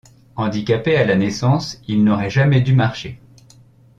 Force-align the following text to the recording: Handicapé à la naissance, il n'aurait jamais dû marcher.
Handicapé 0.35 0.97
à 0.97 1.05
la 1.05 1.15
naissance, 1.15 1.79
il 1.87 2.03
n'aurait 2.03 2.31
jamais 2.31 2.61
dû 2.61 2.73
marcher. 2.73 3.19